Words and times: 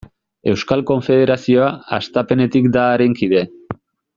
Euskal 0.53 0.81
Konfederazioa 0.91 1.67
hastapenetik 1.99 2.73
da 2.79 2.89
haren 2.95 3.17
kide. 3.21 3.45